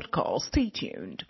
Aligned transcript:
podcast. 0.00 0.42
Stay 0.42 0.70
tuned. 0.70 1.24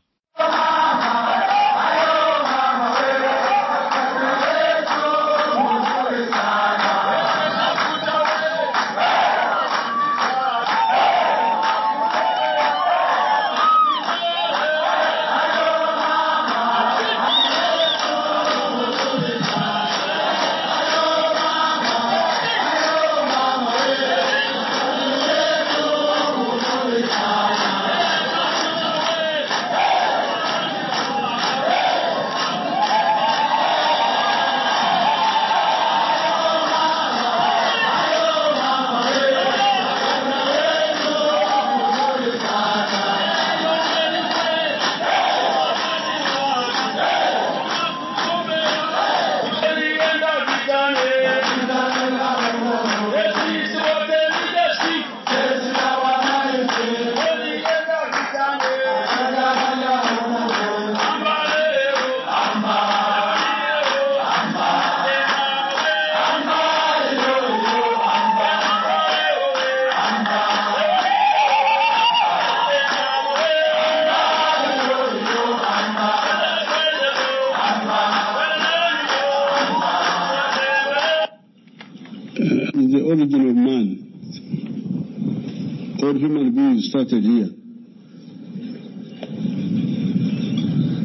Human 86.19 86.55
beings 86.55 86.89
started 86.89 87.23
here. 87.23 87.51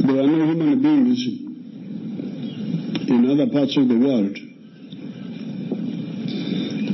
There 0.07 0.19
are 0.23 0.27
no 0.27 0.45
human 0.45 0.81
beings 0.81 1.27
in 3.09 3.29
other 3.29 3.51
parts 3.51 3.77
of 3.77 3.87
the 3.87 3.97
world 3.97 4.37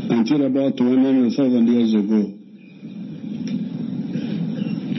until 0.10 0.46
about 0.46 0.80
100,000 0.80 1.68
years 1.68 1.94
ago. 1.94 2.34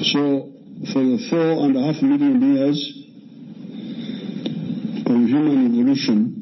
So, 0.04 0.52
for 0.92 1.02
the 1.02 1.18
four 1.28 1.66
and 1.66 1.76
a 1.76 1.82
half 1.82 2.02
million 2.02 2.40
years 2.54 2.78
of 5.06 5.28
human 5.28 5.66
evolution, 5.66 6.34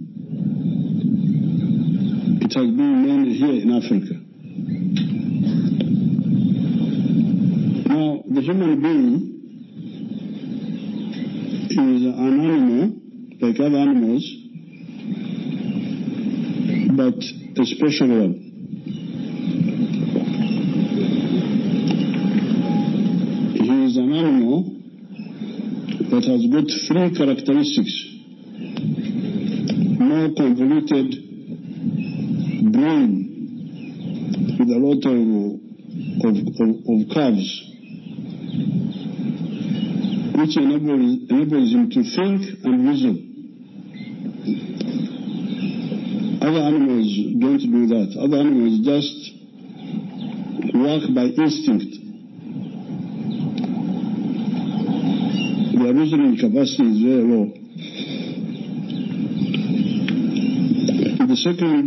it 2.43 2.53
has 2.55 2.67
been 2.67 3.03
mainly 3.07 3.35
here 3.35 3.61
in 3.63 3.71
Africa. 3.73 4.15
Now, 7.89 8.23
the 8.29 8.36
human 8.47 8.81
being 8.81 9.15
is 11.69 12.03
an 12.07 12.41
animal, 12.47 12.95
like 13.41 13.59
other 13.59 13.77
animals, 13.77 14.25
but 16.97 17.19
a 17.61 17.67
special 17.67 18.09
one. 18.09 18.35
He 23.55 23.85
is 23.85 23.97
an 23.97 24.13
animal 24.15 24.57
that 26.11 26.25
has 26.31 26.47
got 26.47 26.67
three 26.87 27.11
characteristics. 27.19 27.95
More 29.99 30.29
convoluted 30.37 31.11
brain 32.73 33.11
with 34.57 34.71
a 34.71 34.79
lot 34.79 35.05
of, 35.05 35.19
of, 36.23 36.35
of, 36.61 36.71
of 36.87 36.99
curves, 37.13 37.76
which 40.37 40.57
enables, 40.59 41.31
enables 41.31 41.73
him 41.73 41.89
to 41.91 42.03
think 42.03 42.65
and 42.65 42.89
reason. 42.89 43.15
Other 46.43 46.61
animals 46.61 47.09
don't 47.41 47.59
do 47.59 47.87
that. 47.89 48.17
Other 48.21 48.37
animals 48.37 48.81
just 48.85 49.33
work 50.75 51.09
by 51.15 51.25
instinct. 51.43 51.93
Their 55.79 55.95
reasoning 55.95 56.37
capacity 56.37 56.85
is 56.85 57.01
very 57.01 57.25
low. 57.25 57.47
The 61.27 61.37
second 61.37 61.87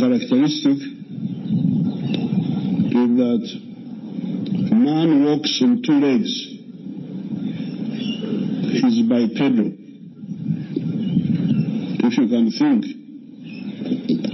characteristic 0.00 0.78
is 2.96 3.10
that 3.18 3.67
man 4.94 5.24
walks 5.24 5.60
on 5.62 5.82
two 5.82 5.98
legs. 6.00 6.32
He's 8.80 9.02
bipedal. 9.08 9.72
If 12.04 12.12
you 12.18 12.26
can 12.28 12.50
think, 12.50 12.84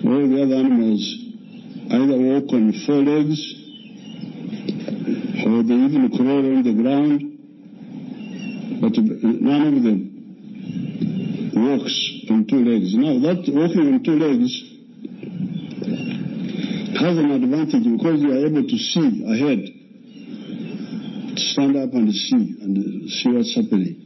all 0.05 0.29
the 0.29 0.43
other 0.43 0.55
animals 0.55 1.03
either 1.91 2.19
walk 2.19 2.53
on 2.53 2.73
four 2.87 3.03
legs 3.03 3.39
or 5.45 5.63
they 5.63 5.75
even 5.75 6.09
crawl 6.17 6.39
on 6.39 6.63
the 6.63 6.73
ground, 6.83 7.21
but 8.81 8.95
none 8.97 9.67
of 9.77 9.83
them 9.83 10.01
walks 11.55 11.97
on 12.31 12.47
two 12.49 12.65
legs. 12.65 12.95
Now, 12.95 13.19
that 13.27 13.49
walking 13.53 13.95
on 13.95 14.03
two 14.05 14.19
legs 14.19 14.51
has 17.01 17.19
an 17.19 17.31
advantage 17.33 17.85
because 17.99 18.23
you 18.23 18.31
are 18.33 18.47
able 18.47 18.63
to 18.63 18.79
see 18.79 19.25
ahead, 19.27 19.74
stand 21.39 21.77
up 21.77 21.93
and 21.93 22.13
see 22.13 22.57
and 22.61 23.11
see 23.11 23.31
what's 23.31 23.55
happening. 23.55 24.01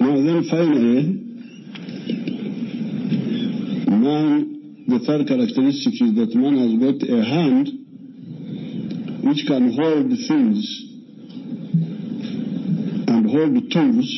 Now 0.00 0.14
then 0.16 0.44
finally, 0.48 1.18
man, 3.90 4.84
the 4.88 4.98
third 5.00 5.26
characteristic 5.28 5.94
is 6.00 6.14
that 6.16 6.34
man 6.34 6.56
has 6.58 6.74
got 6.80 7.02
a 7.08 7.24
hand 7.24 7.66
which 9.24 9.46
can 9.46 9.72
hold 9.72 10.08
things 10.26 10.84
and 13.08 13.30
hold 13.30 13.70
tools 13.70 14.08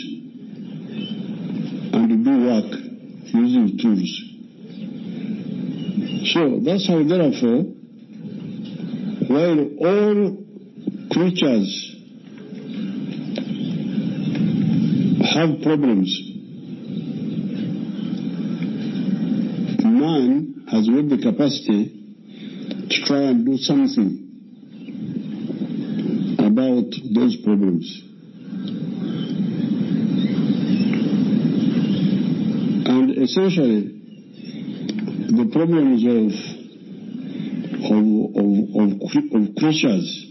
and 1.92 2.24
do 2.24 2.32
work 2.46 2.70
using 3.32 3.78
tools. 3.78 4.12
So 6.32 6.60
that's 6.64 6.86
how 6.86 7.02
therefore, 7.02 7.64
while 9.40 9.60
all 9.88 10.37
creatures 11.10 11.96
have 15.34 15.62
problems, 15.62 16.10
man 19.82 20.66
has 20.70 20.87
got 20.88 21.08
the 21.08 21.19
capacity 21.22 21.82
to 22.90 23.04
try 23.06 23.22
and 23.22 23.46
do 23.46 23.56
something 23.56 24.26
about 26.38 26.90
those 27.14 27.36
problems. 27.36 28.02
And 32.93 33.10
essentially, 33.22 34.00
the 35.31 35.46
problems 35.50 36.04
of 36.04 36.60
of 37.90 38.04
of 38.36 38.48
of, 38.81 39.00
of 39.16 39.56
creatures 39.56 40.26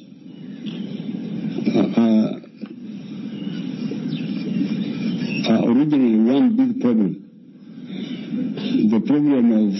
uh, 1.75 1.79
are, 1.97 2.31
are 5.51 5.63
originally 5.69 6.15
one 6.31 6.55
big 6.55 6.79
problem. 6.79 7.11
The 8.89 8.99
problem 9.05 9.51
of 9.59 9.73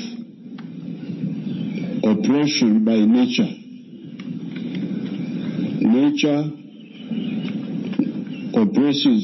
oppression 2.18 2.84
by 2.84 2.98
nature. 2.98 3.52
Nature 5.82 6.52
oppresses 8.62 9.20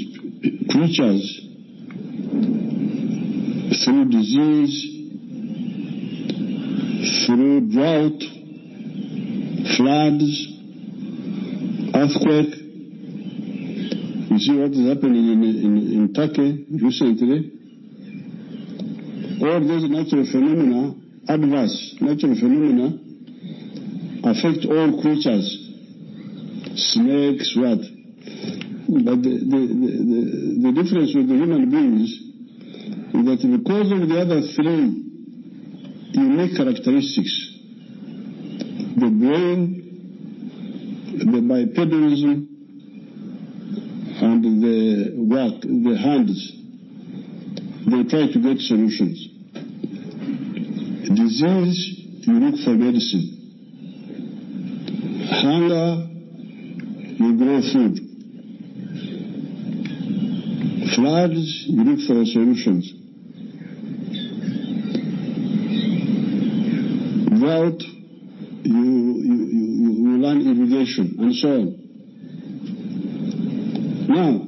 creatures 0.71 1.41
through 3.83 4.05
disease, 4.09 4.75
through 7.25 7.59
drought, 7.71 8.34
floods, 9.77 10.47
earthquake. 11.95 12.53
You 14.29 14.39
see 14.39 14.57
what 14.57 14.71
is 14.71 14.87
happening 14.87 15.31
in, 15.31 15.43
in, 15.43 15.77
in 15.93 16.13
Turkey 16.13 16.65
recently? 16.69 17.51
All 19.41 19.59
those 19.59 19.89
natural 19.89 20.25
phenomena, 20.25 20.95
adverse 21.27 21.95
natural 22.01 22.35
phenomena, 22.35 22.99
affect 24.23 24.65
all 24.65 25.01
creatures. 25.01 25.61
Snakes, 26.75 27.55
what? 27.55 27.79
But 28.87 29.23
the, 29.23 29.33
the, 29.49 29.61
the, 29.73 30.21
the, 30.61 30.71
difference 30.71 31.15
with 31.15 31.27
the 31.27 31.35
human 31.35 31.69
beings 31.69 32.11
is 32.11 33.25
that 33.25 33.41
because 33.41 33.91
of 33.91 34.07
the 34.07 34.21
other 34.21 34.41
three 34.41 35.01
unique 36.13 36.55
characteristics, 36.55 37.44
the 38.95 39.09
brain, 39.09 39.81
the 41.19 41.41
bipedalism, 41.41 42.47
and 44.21 44.43
the 44.63 45.11
work, 45.17 45.61
the 45.61 45.97
hands, 45.97 46.51
they 47.85 48.03
try 48.09 48.31
to 48.31 48.39
get 48.39 48.59
solutions. 48.59 49.27
Disease, 51.13 51.79
you 52.25 52.33
look 52.39 52.59
for 52.63 52.71
medicine. 52.71 53.27
Hunger, 55.29 56.07
you 57.23 57.37
grow 57.37 57.61
food. 57.61 57.99
Floods, 60.95 61.65
you 61.67 61.83
look 61.83 61.99
for 62.07 62.25
solutions. 62.25 62.93
Drought, 67.39 67.81
you, 68.63 68.83
you, 69.23 69.35
you, 69.45 69.91
you 69.91 70.17
and 70.97 71.35
so 71.35 71.49
on. 71.49 71.65
Now, 74.07 74.47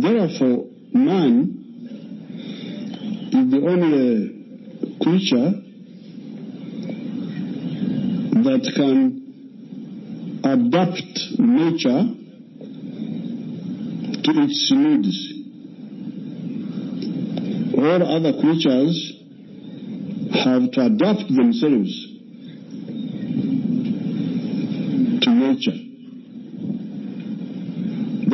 therefore, 0.00 0.66
man 0.92 1.34
is 3.32 3.50
the 3.50 3.60
only 3.66 4.02
uh, 4.02 5.02
creature 5.02 5.50
that 8.42 8.72
can 8.74 8.96
adapt 10.44 11.38
nature 11.38 12.02
to 14.24 14.30
its 14.42 14.72
needs. 14.72 15.32
All 17.76 18.02
other 18.02 18.32
creatures 18.40 19.12
have 20.44 20.70
to 20.72 20.80
adapt 20.86 21.28
themselves 21.28 21.92
to 25.22 25.30
nature. 25.30 25.78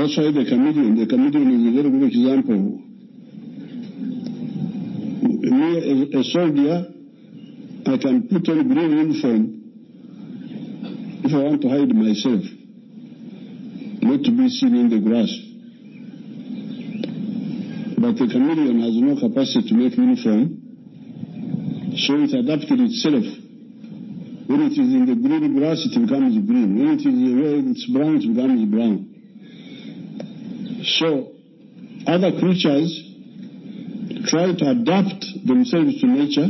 That's 0.02 0.16
why 0.16 0.32
the 0.32 0.44
chameleon, 0.44 0.98
the 0.98 1.06
chameleon 1.06 1.62
is 1.62 1.62
a 1.62 1.78
very 1.78 1.90
good 1.94 2.10
example. 2.10 2.58
Me, 5.46 5.68
a, 5.78 6.18
a 6.18 6.24
soldier, 6.24 6.90
I 7.86 7.96
can 8.02 8.26
put 8.26 8.48
on 8.50 8.66
green 8.66 8.90
uniform 8.98 9.62
if 11.22 11.32
I 11.32 11.38
want 11.38 11.62
to 11.62 11.68
hide 11.68 11.94
myself, 11.94 12.42
not 14.02 14.24
to 14.26 14.30
be 14.34 14.48
seen 14.50 14.74
in 14.74 14.90
the 14.90 14.98
grass. 14.98 15.30
But 17.94 18.18
the 18.18 18.26
chameleon 18.26 18.82
has 18.82 18.98
no 18.98 19.14
capacity 19.22 19.68
to 19.68 19.74
make 19.74 19.96
uniform, 19.96 20.58
so 21.94 22.18
it 22.26 22.34
adapted 22.34 22.80
itself. 22.90 23.22
When 24.50 24.62
it 24.66 24.72
is 24.72 24.78
in 24.78 25.06
the 25.06 25.14
green 25.14 25.54
grass, 25.56 25.86
it 25.86 25.94
becomes 25.94 26.34
green. 26.44 26.74
When 26.76 26.98
it 26.98 27.06
is 27.06 27.14
where 27.38 27.54
it's 27.70 27.86
brown, 27.86 28.16
it 28.16 28.26
becomes 28.34 28.66
brown. 28.66 29.11
So, 30.84 31.32
other 32.06 32.38
creatures 32.38 33.08
try 34.26 34.52
to 34.52 34.70
adapt 34.70 35.24
themselves 35.46 36.00
to 36.00 36.06
nature 36.06 36.48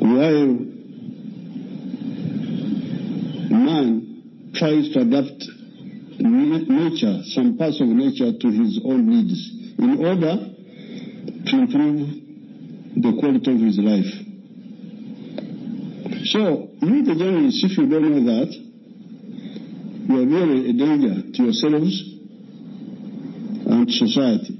while 0.00 0.46
man 3.50 4.52
tries 4.54 4.90
to 4.92 5.00
adapt 5.00 5.48
nature, 6.20 7.22
some 7.24 7.56
parts 7.58 7.80
of 7.80 7.88
nature 7.88 8.32
to 8.38 8.48
his 8.50 8.80
own 8.84 9.08
needs 9.08 9.50
in 9.78 10.04
order 10.04 10.36
to 11.46 11.58
improve 11.58 12.08
the 13.02 13.16
quality 13.20 13.52
of 13.52 13.60
his 13.60 13.78
life. 13.78 14.28
So, 16.26 16.70
you 16.82 17.04
the 17.04 17.14
journalists, 17.14 17.64
if 17.64 17.78
you 17.78 17.88
don't 17.88 18.10
know 18.10 18.24
that, 18.34 18.67
you 20.08 20.14
are 20.16 20.26
really 20.26 20.70
a 20.70 20.72
danger 20.72 21.32
to 21.34 21.42
yourselves 21.42 22.02
and 23.66 23.90
society. 23.90 24.56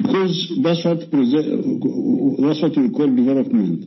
Because 0.00 0.52
that's 0.62 0.84
what, 0.84 1.00
that's 1.00 2.62
what 2.62 2.76
we 2.76 2.90
call 2.90 3.08
development. 3.16 3.84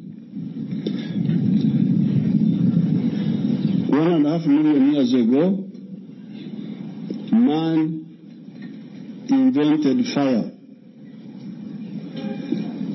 One 3.89 4.11
and 4.11 4.27
a 4.27 4.29
half 4.37 4.45
million 4.45 4.91
years 4.91 5.13
ago, 5.13 5.71
man 7.31 8.01
invented 9.29 10.05
fire. 10.13 10.51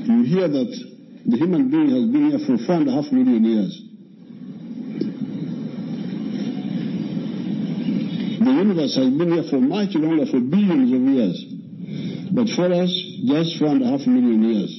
You 0.05 0.25
hear 0.25 0.49
that 0.49 0.87
the 1.25 1.37
human 1.39 1.71
being 1.71 1.89
has 1.89 2.05
been 2.13 2.31
here 2.31 2.39
for 2.47 2.59
four 2.67 2.77
and 2.77 2.89
a 2.89 2.93
half 2.93 3.11
million 3.11 3.45
years. 3.45 3.86
The 8.47 8.53
universe 8.53 8.95
has 8.95 9.11
been 9.11 9.33
here 9.33 9.43
for 9.51 9.61
much 9.61 9.97
longer, 9.97 10.25
for 10.25 10.39
billions 10.39 10.93
of 10.95 11.01
years. 11.01 11.45
But 12.31 12.49
for 12.55 12.73
us, 12.73 12.95
just 13.27 13.59
four 13.59 13.75
and 13.75 13.83
a 13.83 13.87
half 13.91 14.07
million 14.07 14.41
years. 14.41 14.71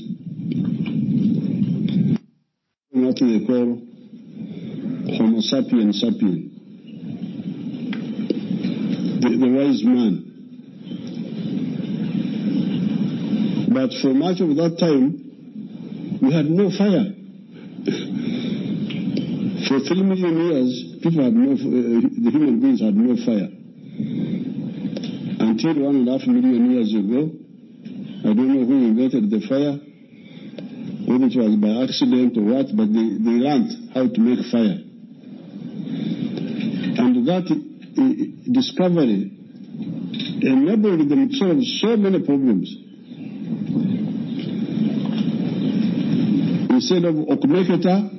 What 2.92 3.20
they 3.20 3.46
call 3.46 3.84
Homo 5.18 5.42
sapiens 5.42 6.02
sapien. 6.02 6.48
The, 9.20 9.30
the 9.36 9.50
wise 9.52 9.84
man. 9.84 10.24
But 13.74 13.92
for 14.02 14.14
much 14.14 14.40
of 14.40 14.56
that 14.56 14.80
time, 14.80 16.20
we 16.22 16.32
had 16.32 16.50
no 16.50 16.72
fire. 16.72 17.16
For 19.68 19.80
three 19.82 20.02
million 20.02 20.38
years, 20.48 21.00
people 21.04 21.24
had 21.24 21.34
no, 21.34 21.52
uh, 21.52 21.58
the 21.58 22.32
human 22.32 22.62
beings 22.62 22.80
had 22.80 22.96
no 22.96 23.18
fire. 23.26 23.57
Until 25.58 25.86
one 25.86 25.96
and 25.96 26.08
a 26.08 26.12
half 26.20 26.28
million 26.28 26.70
years 26.70 26.94
ago, 26.94 27.32
I 28.30 28.32
don't 28.32 28.48
know 28.48 28.64
who 28.64 28.76
invented 28.94 29.32
the 29.32 29.42
fire, 29.50 29.80
whether 31.10 31.26
it 31.26 31.36
was 31.36 31.56
by 31.56 31.82
accident 31.82 32.38
or 32.38 32.44
what, 32.44 32.68
but 32.78 32.94
they, 32.94 33.18
they 33.18 33.38
learned 33.42 33.90
how 33.92 34.06
to 34.06 34.20
make 34.22 34.46
fire. 34.52 34.78
And 37.02 37.26
that 37.26 37.50
uh, 37.50 38.52
discovery 38.54 39.32
enabled 40.46 41.10
them 41.10 41.28
to 41.28 41.36
solve 41.36 41.64
so 41.82 41.98
many 41.98 42.20
problems. 42.24 42.70
Instead 46.70 47.04
of 47.06 47.16
Okumeketa, 47.16 48.14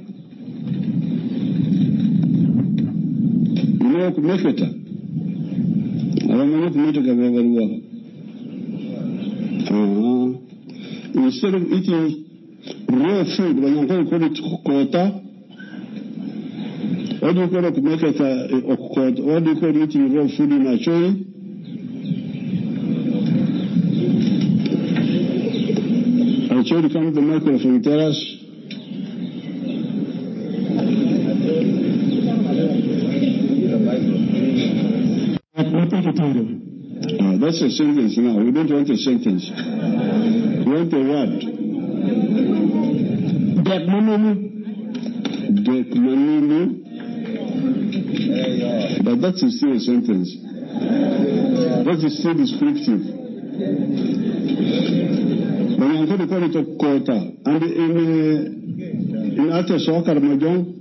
you 3.78 3.88
know 3.88 4.10
Okumeketa? 4.10 4.87
Okumeketa 6.28 7.14
bebaliwa. 7.14 7.64
Uh, 9.70 10.34
instead 11.14 11.54
of 11.54 11.62
eating 11.72 12.24
raw 12.88 13.24
food, 13.24 13.56
Banyankole 13.56 14.10
call 14.10 14.22
it 14.24 14.38
kota. 14.66 15.04
What 17.20 17.34
do 17.34 17.40
you 17.40 17.48
call 17.48 17.64
Okumeketa? 17.70 18.28
Uh, 18.52 18.76
what 18.76 19.44
do 19.44 19.50
you 19.50 19.60
call 19.60 19.76
eating 19.82 20.14
raw 20.14 20.28
food 20.36 20.52
in 20.52 20.64
Achoi? 20.66 21.24
Achoi 26.50 26.92
come 26.92 27.06
to 27.06 27.12
the 27.12 27.20
microphone, 27.22 27.82
tell 27.82 28.00
us. 28.10 28.47
That's 37.60 37.72
a 37.72 37.76
sentence 37.76 38.16
now. 38.16 38.38
We 38.38 38.52
don't 38.52 38.70
want 38.70 38.88
a 38.90 38.96
sentence. 38.96 39.50
We 39.50 40.72
want 40.72 40.92
a 40.92 41.02
word. 41.02 41.42
But 49.04 49.20
that 49.22 49.34
is 49.42 49.56
still 49.58 49.72
a 49.72 49.80
sentence. 49.80 50.36
That 51.84 52.00
is 52.04 52.18
still 52.18 52.34
descriptive. 52.34 53.02
But 55.78 55.86
I'm 55.86 56.06
going 56.06 56.18
to 56.18 56.26
call 56.28 56.42
it 56.44 56.54
a 56.54 56.64
quota. 56.78 57.18
And 57.44 57.62
in, 57.62 57.90
uh, 57.96 59.42
in 59.42 59.52
Ate 59.52 59.80
Sokar 59.80 60.16
Majong? 60.20 60.77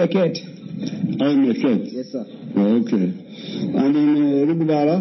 Meket. 0.00 0.38
A 1.20 1.54
cat. 1.60 1.80
Yes, 1.92 2.06
sir. 2.10 2.24
Oh, 2.56 2.80
okay. 2.80 3.06
And 3.76 3.96
in 3.96 4.08
uh, 4.16 4.46
Rubudara? 4.48 4.96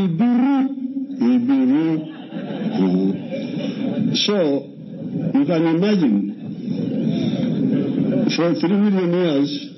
Iburu. 0.00 0.56
Ibiru. 1.30 1.86
Uh-huh. 2.84 3.12
So, 4.14 4.36
you 5.32 5.44
can 5.46 5.62
imagine, 5.74 6.14
for 8.36 8.48
three 8.60 8.76
million 8.76 9.10
years, 9.14 9.73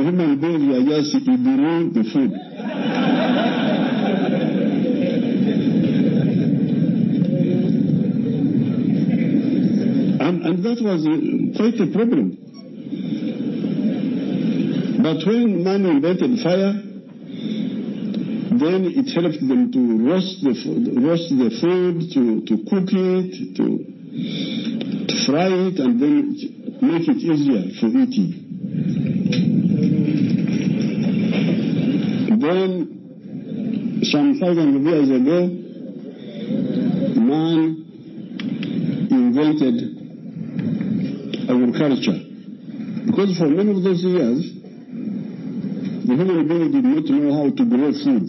the 0.00 0.06
human 0.06 0.40
beings 0.40 0.64
were 0.66 0.82
just 0.82 1.14
Ibiru 1.14 1.92
the 1.94 2.04
food. 2.10 2.32
And, 10.20 10.46
and 10.46 10.64
that 10.64 10.80
was 10.80 11.06
uh, 11.06 11.56
quite 11.56 11.80
a 11.80 11.86
problem. 11.92 12.36
But 15.02 15.26
when 15.26 15.64
man 15.64 15.84
invented 15.86 16.40
fire, 16.40 16.72
then 18.58 18.84
it 18.84 19.08
helped 19.14 19.40
them 19.40 19.72
to 19.72 19.80
roast 20.08 20.42
the 20.42 20.52
roast 21.00 21.30
the 21.30 21.50
food, 21.60 22.12
to, 22.12 22.42
to 22.46 22.56
cook 22.68 22.92
it, 22.92 23.56
to, 23.56 23.64
to 25.08 25.24
fry 25.26 25.48
it, 25.48 25.78
and 25.78 26.00
then 26.00 26.59
make 26.82 27.08
it 27.08 27.16
easier 27.16 27.62
for 27.78 27.86
eating. 27.86 28.30
Then, 32.40 34.00
some 34.04 34.38
thousands 34.40 34.76
of 34.76 34.82
years 34.82 35.10
ago, 35.10 35.60
man 37.20 37.86
invented 39.10 39.76
agriculture. 41.50 42.20
Because 43.06 43.36
for 43.38 43.48
many 43.48 43.70
of 43.76 43.82
those 43.82 44.02
years, 44.02 44.52
the 46.06 46.14
human 46.16 46.48
being 46.48 46.72
did 46.72 46.84
not 46.84 47.04
know 47.04 47.32
how 47.34 47.50
to 47.50 47.64
grow 47.64 47.92
food. 47.92 48.26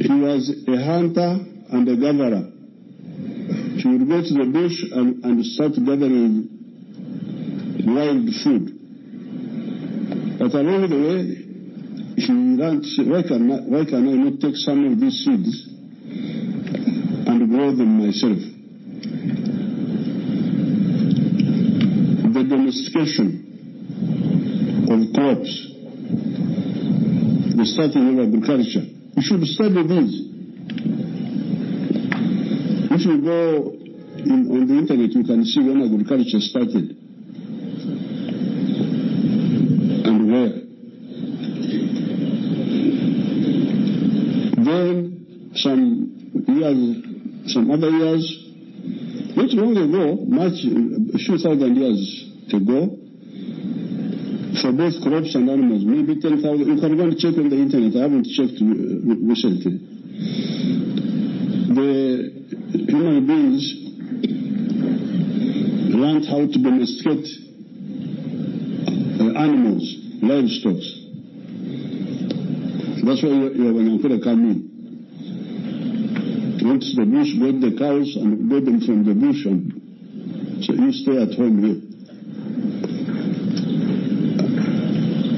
He 0.00 0.14
was 0.20 0.50
a 0.68 0.84
hunter 0.84 1.38
and 1.70 1.88
a 1.88 1.96
gatherer. 1.96 2.51
He 3.76 3.88
would 3.88 4.08
go 4.08 4.20
to 4.22 4.34
the 4.34 4.44
bush 4.52 4.82
and, 4.92 5.24
and 5.24 5.44
start 5.46 5.72
gathering 5.74 6.48
wild 7.86 8.28
food. 8.44 8.78
But 10.38 10.54
along 10.54 10.88
the 10.90 10.96
way, 10.96 11.36
she 12.18 12.32
learned, 12.32 12.84
why 13.10 13.22
can, 13.22 13.50
I, 13.50 13.60
why 13.62 13.84
can 13.84 14.08
I 14.08 14.12
not 14.12 14.40
take 14.40 14.56
some 14.56 14.84
of 14.86 15.00
these 15.00 15.24
seeds 15.24 15.66
and 17.26 17.48
grow 17.50 17.74
them 17.74 17.98
myself? 17.98 18.38
The 22.32 22.44
domestication 22.44 23.26
of 24.90 25.12
crops, 25.14 25.52
the 27.56 27.64
starting 27.66 28.18
of 28.18 28.26
agriculture. 28.28 28.86
You 29.16 29.22
should 29.22 29.44
study 29.46 29.82
these. 29.86 30.31
If 33.02 33.08
you 33.08 33.20
go 33.20 33.74
in, 34.14 34.46
on 34.46 34.66
the 34.68 34.74
internet, 34.78 35.10
you 35.10 35.24
can 35.24 35.44
see 35.44 35.58
when 35.58 35.82
agriculture 35.82 36.38
started 36.38 36.94
and 40.06 40.30
where. 40.30 40.54
Then 44.62 45.50
some 45.56 46.14
years, 46.46 47.50
some 47.52 47.72
other 47.72 47.90
years, 47.90 48.22
not 49.34 49.50
long 49.50 49.76
ago, 49.82 50.22
much 50.22 50.62
a 50.62 51.18
few 51.18 51.38
thousand 51.42 51.74
years 51.74 52.06
ago, 52.54 52.86
for 54.62 54.70
both 54.70 55.02
crops 55.02 55.34
and 55.34 55.50
animals, 55.50 55.82
maybe 55.84 56.20
10,000. 56.20 56.38
You 56.38 56.78
can 56.78 56.96
go 56.96 57.02
and 57.02 57.18
check 57.18 57.34
on 57.34 57.48
the 57.50 57.56
internet. 57.56 57.96
I 57.96 58.02
haven't 58.02 58.30
checked 58.30 58.62
uh, 58.62 58.66
recently. 59.26 59.90
The 61.74 62.41
human 62.78 63.26
beings 63.26 63.74
learned 65.94 66.24
how 66.26 66.40
to 66.40 66.58
domesticate 66.58 67.26
uh, 69.20 69.38
animals, 69.38 69.84
livestock. 70.22 70.80
That's 73.04 73.22
why 73.22 73.28
you, 73.28 73.52
you 73.54 73.74
when 73.74 73.98
Yankura 73.98 74.22
come 74.22 74.50
in. 74.50 74.72
Went 76.64 76.82
to 76.82 76.94
the 76.94 77.04
bush, 77.04 77.34
got 77.38 77.60
the 77.60 77.72
cows, 77.78 78.16
and 78.16 78.48
got 78.48 78.64
them 78.64 78.80
from 78.80 79.04
the 79.04 79.14
bush, 79.14 79.44
and 79.46 80.64
so 80.64 80.72
you 80.72 80.92
stay 80.92 81.20
at 81.20 81.34
home 81.34 81.62
here. 81.62 81.92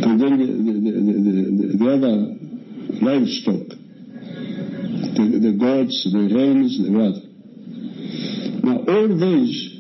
and 0.05 0.21
then 0.21 0.39
the, 0.39 0.47
the, 0.47 0.73
the, 0.85 1.33
the, 1.59 1.79
the 1.79 1.87
other 1.93 2.15
livestock, 3.03 3.67
the, 5.15 5.39
the 5.39 5.53
goats, 5.53 6.09
the 6.11 6.19
rains, 6.35 6.79
the 6.83 6.91
what. 6.91 7.15
Now 8.65 8.79
all 8.89 9.09
these, 9.09 9.71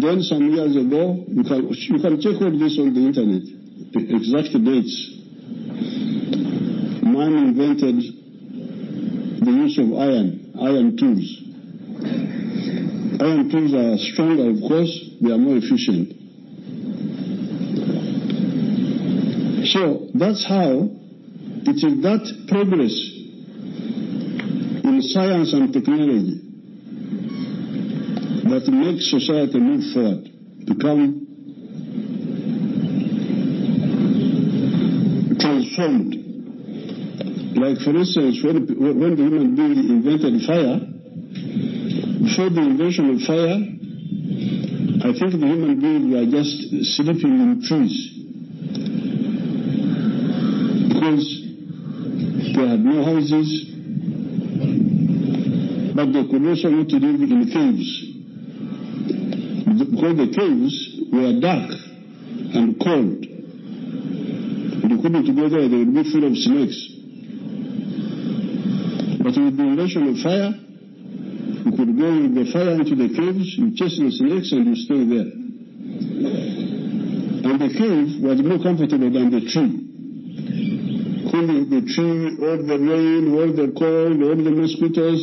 then 0.00 0.22
some 0.22 0.50
years 0.54 0.76
ago, 0.76 1.24
you 1.28 1.44
can, 1.44 1.68
you 1.68 1.98
can 2.00 2.20
check 2.20 2.40
all 2.40 2.50
this 2.58 2.78
on 2.78 2.94
the 2.94 3.00
internet, 3.00 3.42
the 3.92 4.00
exact 4.16 4.52
dates. 4.64 4.94
Man 7.02 7.32
invented 7.50 7.96
the 9.44 9.50
use 9.50 9.78
of 9.78 9.92
iron, 9.94 10.52
iron 10.60 10.96
tools. 10.96 11.36
Iron 13.20 13.50
tools 13.50 13.74
are 13.74 13.98
stronger, 14.12 14.50
of 14.50 14.60
course, 14.60 14.92
they 15.20 15.32
are 15.32 15.38
more 15.38 15.56
efficient. 15.56 16.16
So 19.66 20.08
that's 20.14 20.44
how 20.46 20.99
it 21.66 21.76
is 21.76 22.02
that 22.02 22.24
progress 22.48 22.94
in 24.84 25.02
science 25.02 25.52
and 25.52 25.72
technology 25.72 26.40
that 28.50 28.66
makes 28.68 29.10
society 29.10 29.58
move 29.60 29.84
forward, 29.92 30.28
become 30.66 31.26
transformed. 35.38 36.14
Like 37.56 37.78
for 37.78 37.94
instance, 37.96 38.42
when, 38.42 38.66
when 38.98 39.16
the 39.16 39.22
human 39.22 39.54
being 39.54 39.78
invented 39.88 40.42
fire, 40.46 40.80
before 42.24 42.50
the 42.50 42.62
invention 42.62 43.14
of 43.14 43.20
fire, 43.22 43.58
I 45.02 45.12
think 45.18 45.32
the 45.32 45.46
human 45.46 45.80
beings 45.80 46.12
were 46.12 46.26
just 46.26 46.96
sleeping 46.96 47.38
in 47.40 47.62
trees 47.66 48.20
because 50.88 51.40
no 52.90 53.04
houses, 53.04 53.48
but 55.94 56.12
they 56.12 56.24
could 56.26 56.44
also 56.46 56.70
not 56.70 56.90
live 56.90 57.30
in 57.30 57.50
caves. 57.54 57.90
Because 59.78 60.16
the 60.16 60.28
caves 60.34 60.74
were 61.12 61.40
dark 61.40 61.70
and 62.54 62.80
cold. 62.82 63.20
They 64.82 64.96
couldn't 65.02 65.36
go 65.36 65.48
there, 65.48 65.68
they 65.68 65.76
would 65.76 65.94
be 65.94 66.02
full 66.10 66.24
of 66.26 66.36
snakes. 66.36 66.78
But 69.22 69.36
with 69.38 69.56
the 69.56 69.62
invention 69.62 70.08
of 70.08 70.18
fire, 70.18 70.52
you 71.64 71.72
could 71.76 71.96
go 71.96 72.10
with 72.22 72.34
the 72.34 72.44
fire 72.52 72.70
into 72.74 72.96
the 72.96 73.08
caves, 73.14 73.56
you 73.56 73.76
chase 73.76 73.98
the 73.98 74.10
snakes 74.10 74.52
and 74.52 74.66
you 74.66 74.76
stay 74.76 75.04
there. 75.04 75.30
And 77.50 77.60
the 77.60 77.68
cave 77.70 78.22
was 78.22 78.42
more 78.42 78.58
comfortable 78.58 79.10
than 79.10 79.30
the 79.30 79.40
tree 79.48 79.89
cooling 81.30 81.70
the 81.70 81.80
tree, 81.86 82.36
all 82.42 82.58
the 82.58 82.78
rain, 82.78 83.32
all 83.34 83.52
the 83.54 83.70
cold, 83.78 84.22
all 84.22 84.36
the 84.36 84.50
mosquitoes, 84.50 85.20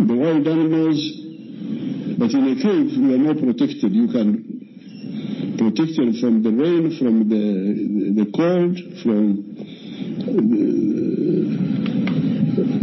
the 0.00 0.14
wild 0.16 0.48
animals. 0.48 0.98
But 2.18 2.30
in 2.32 2.48
a 2.48 2.54
cave, 2.56 2.92
you 2.96 3.14
are 3.14 3.18
not 3.18 3.38
protected. 3.38 3.92
You 3.92 4.08
can 4.08 5.56
protect 5.58 5.98
you 5.98 6.12
from 6.20 6.42
the 6.42 6.50
rain, 6.50 6.96
from 6.98 7.28
the, 7.28 8.24
the 8.24 8.30
cold, 8.32 8.78
from 9.02 9.54
the, 10.24 10.64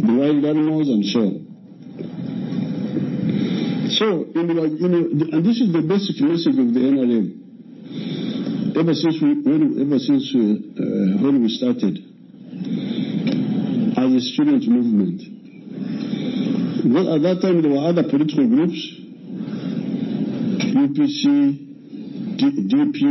the 0.06 0.14
wild 0.14 0.46
animals, 0.46 0.90
and 0.90 1.06
so 1.06 1.20
on. 1.20 1.48
So, 3.92 4.26
in, 4.36 4.50
and 5.34 5.46
this 5.46 5.60
is 5.60 5.74
the 5.74 5.82
basic 5.82 6.22
message 6.22 6.58
of 6.58 6.74
the 6.74 6.80
NRM 6.80 7.41
ever 8.78 8.94
since 8.94 9.16
uh, 9.22 10.40
when 11.24 11.42
we 11.44 11.50
started, 11.50 11.98
as 13.98 14.14
a 14.14 14.22
student 14.22 14.68
movement. 14.68 15.22
Well, 16.94 17.14
at 17.16 17.22
that 17.22 17.42
time, 17.42 17.62
there 17.62 17.72
were 17.72 17.88
other 17.88 18.04
political 18.04 18.48
groups, 18.48 18.80
UPC, 20.74 21.24
D- 22.38 22.68
DP, 22.68 23.02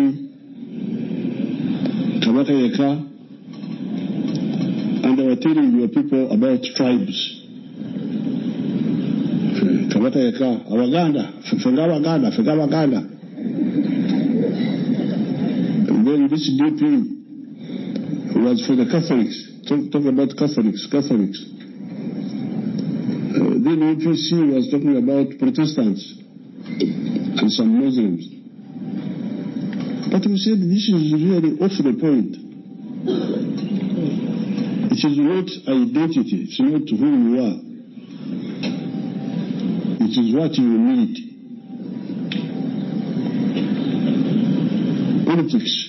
Kabaka 2.24 2.50
Yekka, 2.50 2.90
and 5.04 5.18
they 5.18 5.24
were 5.26 5.36
telling 5.36 5.78
your 5.78 5.88
people 5.88 6.32
about 6.32 6.62
tribes. 6.74 7.36
Kabaka 9.92 10.16
Yekka, 10.16 10.66
Awaganda, 10.70 11.42
Fenga 11.44 11.86
Waganda, 11.88 13.19
And 16.10 16.28
this 16.28 16.50
DP 16.50 16.82
was 18.42 18.66
for 18.66 18.74
the 18.74 18.86
Catholics, 18.90 19.62
talk, 19.68 19.92
talk 19.92 20.04
about 20.10 20.34
Catholics, 20.36 20.90
Catholics. 20.90 21.38
Uh, 23.30 23.62
then 23.62 23.78
UPC 23.94 24.34
was 24.52 24.66
talking 24.74 24.96
about 24.98 25.38
Protestants 25.38 26.02
and 27.38 27.52
some 27.52 27.78
Muslims. 27.78 28.26
But 30.10 30.26
we 30.26 30.36
said 30.36 30.58
this 30.58 30.90
is 30.90 31.14
really 31.14 31.54
off 31.62 31.78
the 31.78 31.94
point. 31.94 32.34
It 34.90 34.98
is 34.98 35.16
not 35.16 35.46
identity, 35.70 36.42
it's 36.42 36.58
not 36.58 36.90
who 36.90 37.06
you 37.06 37.38
are. 37.38 37.54
It 40.02 40.18
is 40.18 40.34
what 40.34 40.58
you 40.58 40.74
need. 40.74 41.30
Politics 45.24 45.79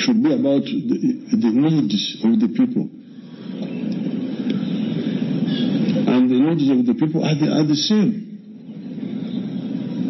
should 0.00 0.22
be 0.22 0.32
about 0.32 0.64
the, 0.64 1.50
needs 1.52 2.16
of 2.24 2.40
the 2.40 2.48
people. 2.48 2.88
And 6.08 6.30
the 6.30 6.40
needs 6.40 6.70
of 6.70 6.86
the 6.86 6.94
people 6.94 7.22
are 7.24 7.34
the, 7.34 7.52
are 7.52 7.66
the 7.66 7.76
same. 7.76 8.28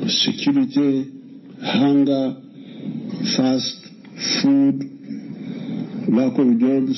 Security, 0.07 1.11
hunger, 1.61 2.37
thirst, 3.37 3.83
food, 4.43 4.77
lack 6.09 6.39
of 6.39 6.59
jobs, 6.59 6.97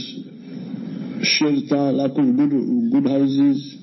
shelter, 1.24 1.92
lack 1.96 2.12
of 2.12 2.36
good, 2.36 2.52
good 2.92 3.06
houses, 3.08 3.76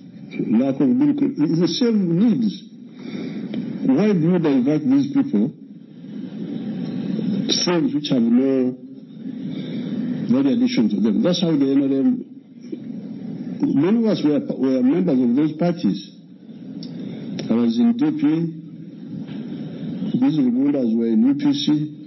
lack 0.54 0.80
of 0.80 0.89
good, 1.00 1.17
it's 1.38 1.60
the 1.60 1.67
same 1.67 2.19
needs. 2.19 2.63
Why 3.89 4.13
do 4.13 4.19
you 4.19 4.38
divert 4.38 4.82
these 4.86 5.13
people? 5.13 5.50
Things 7.65 7.93
which 7.93 8.10
have 8.10 8.22
no 8.22 8.88
value 10.30 10.54
addition 10.54 10.89
to 10.89 11.02
them. 11.02 11.22
That's 11.24 11.42
how 11.42 11.52
the 11.52 11.65
NRM, 11.65 12.26
many 13.76 14.00
of 14.00 14.06
us 14.12 14.24
were, 14.24 14.39
were 14.56 14.82
members 14.82 15.20
of 15.20 15.36
those 15.36 15.54
parties. 15.54 16.15
I 17.50 17.54
was 17.54 17.80
in 17.80 17.94
DP, 17.98 18.22
these 20.22 20.38
Rugundas 20.38 20.96
were 20.98 21.08
in 21.08 21.24
UPC. 21.34 21.98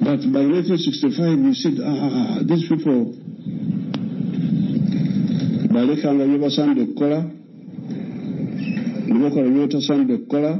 But 0.00 0.20
by 0.32 0.42
1965, 0.46 1.38
we 1.38 1.54
said, 1.54 1.80
ah, 1.82 2.40
these 2.42 2.68
people, 2.68 3.14
balekanga 5.76 6.24
bye 6.26 6.38
basaana 6.38 6.82
okukola 6.82 7.18
ne 9.06 9.18
bakola 9.20 9.48
bye 9.50 9.60
batasaanidde 9.66 10.14
okukola 10.14 10.50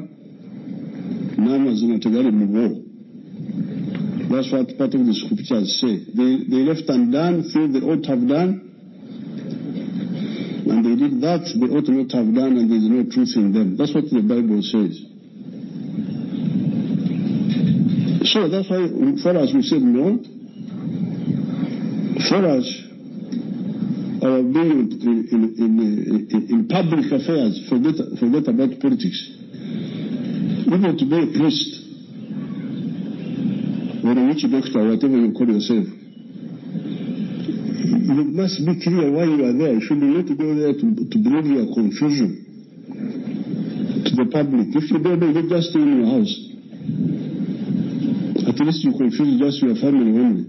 That's 4.36 4.52
what 4.52 4.76
part 4.76 4.92
of 4.92 5.00
the 5.00 5.14
scriptures 5.16 5.80
say. 5.80 5.96
They, 6.12 6.44
they 6.44 6.60
left 6.68 6.84
undone 6.92 7.48
things 7.48 7.72
they 7.72 7.80
ought 7.80 8.04
to 8.04 8.10
have 8.12 8.20
done, 8.28 8.68
and 10.68 10.84
they 10.84 10.92
did 10.92 11.24
that 11.24 11.48
they 11.56 11.72
ought 11.72 11.88
not 11.88 12.12
have 12.12 12.28
done, 12.36 12.60
and 12.60 12.68
there 12.68 12.76
is 12.76 12.84
no 12.84 13.08
truth 13.08 13.32
in 13.32 13.56
them. 13.56 13.80
That's 13.80 13.96
what 13.96 14.04
the 14.12 14.20
Bible 14.20 14.60
says. 14.60 14.92
So 18.28 18.52
that's 18.52 18.68
why 18.68 18.92
for 19.24 19.32
us 19.40 19.56
we 19.56 19.64
said 19.64 19.80
no. 19.80 20.20
For 22.28 22.44
us, 22.44 22.68
our 24.20 24.44
being 24.44 25.00
in, 25.00 25.32
in, 25.32 26.28
in, 26.28 26.46
in 26.52 26.68
public 26.68 27.08
affairs, 27.08 27.56
forget, 27.72 27.96
forget 28.20 28.52
about 28.52 28.68
politics. 28.84 29.32
We 30.68 30.76
Even 30.76 30.92
to 31.00 31.06
be 31.08 31.24
a 31.24 31.26
priest, 31.32 31.75
or 34.08 34.18
a 34.18 34.26
witch 34.26 34.42
doctor, 34.50 34.82
whatever 34.88 35.16
you 35.16 35.32
call 35.32 35.48
yourself, 35.48 35.86
you 38.06 38.24
must 38.32 38.64
be 38.64 38.80
clear 38.82 39.10
why 39.10 39.24
you 39.24 39.44
are 39.44 39.52
there. 39.52 39.74
You 39.74 39.80
should 39.80 39.98
not 39.98 40.26
go 40.26 40.54
there 40.54 40.72
to, 40.72 40.86
to 41.10 41.18
bring 41.18 41.46
your 41.46 41.66
confusion 41.74 42.46
to 44.04 44.10
the 44.14 44.26
public. 44.30 44.74
If 44.74 44.90
you 44.90 44.98
don't 45.02 45.18
know, 45.20 45.28
you 45.28 45.48
just 45.48 45.70
stay 45.70 45.80
in 45.80 45.98
your 45.98 46.10
house. 46.14 46.34
At 48.46 48.60
least 48.64 48.84
you 48.84 48.92
confuse 48.96 49.40
just 49.40 49.62
your 49.62 49.74
family 49.74 50.12
only. 50.22 50.44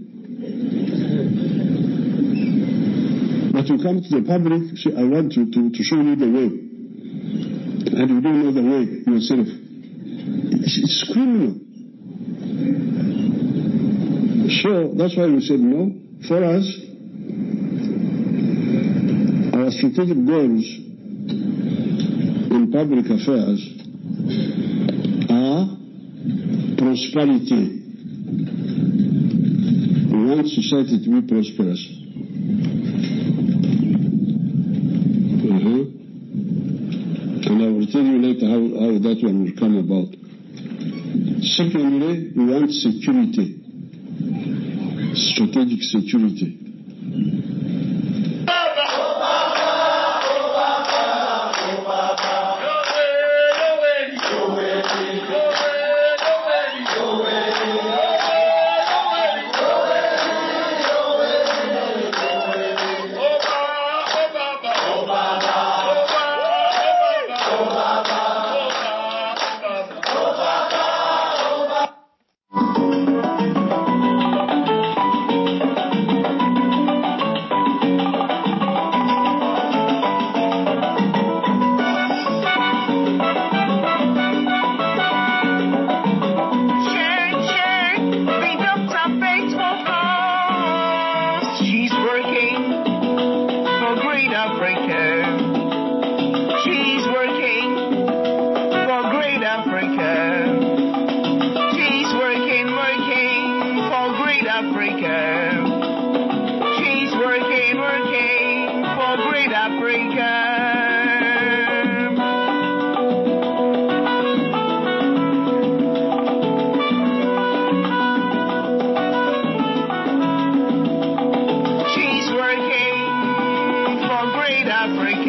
But 3.52 3.66
you 3.68 3.78
come 3.82 4.00
to 4.02 4.08
the 4.08 4.22
public, 4.22 4.78
say, 4.78 4.94
I 4.96 5.02
want 5.02 5.32
you 5.34 5.50
to, 5.50 5.70
to 5.70 5.82
show 5.82 5.96
you 5.96 6.14
the 6.14 6.30
way. 6.30 6.46
And 7.98 8.08
you 8.08 8.20
don't 8.20 8.38
know 8.44 8.52
the 8.52 8.62
way 8.62 9.02
yourself. 9.12 9.48
It's, 10.62 10.78
it's 10.78 11.10
criminal. 11.12 11.58
So 14.48 14.92
that's 14.94 15.16
why 15.16 15.26
we 15.26 15.40
said 15.40 15.60
no. 15.60 15.92
For 16.26 16.42
us, 16.42 16.66
our 19.54 19.70
strategic 19.70 20.24
goals 20.26 20.64
in 22.50 22.70
public 22.72 23.06
affairs 23.06 23.60
are 25.28 25.68
prosperity. 26.78 27.64
We 30.12 30.24
want 30.24 30.48
society 30.48 31.04
to 31.04 31.20
be 31.20 31.28
prosperous. 31.28 31.82
Mhm. 35.44 35.80
And 37.46 37.62
I 37.62 37.68
will 37.68 37.86
tell 37.86 38.02
you 38.02 38.18
later 38.18 38.46
how, 38.48 38.60
how 38.80 38.98
that 38.98 39.18
one 39.22 39.44
will 39.44 39.52
come 39.58 39.76
about. 39.76 40.14
Secondly, 41.42 42.32
we 42.34 42.44
want 42.52 42.72
security, 42.72 43.60
strategic 45.18 45.82
security. 45.82 46.67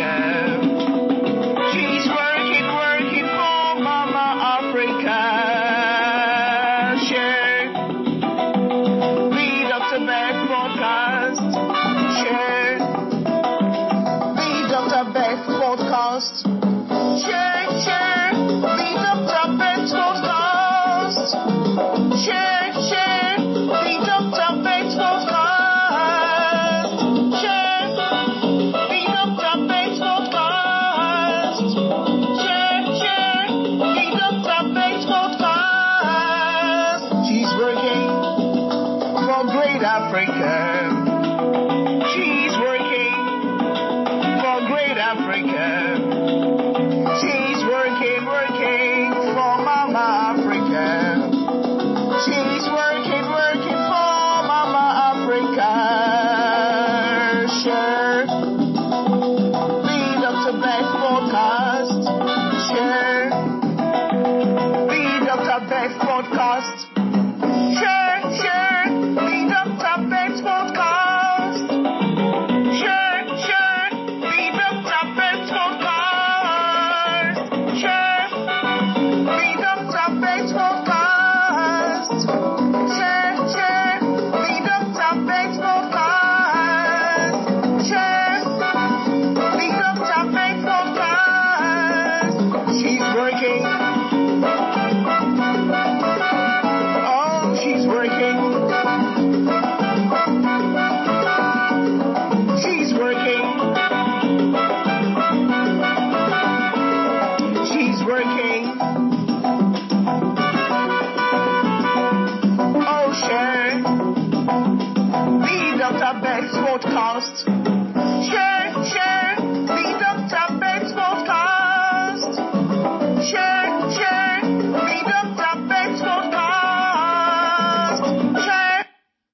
time. 0.09 0.68